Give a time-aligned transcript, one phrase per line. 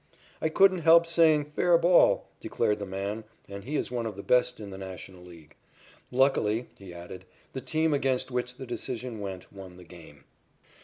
[0.41, 4.23] "I couldn't help saying 'Fair ball,'" declared this man, and he is one of the
[4.23, 5.55] best in the National League.
[6.09, 10.23] "Luckily," he added, "the team against which the decision went won the game."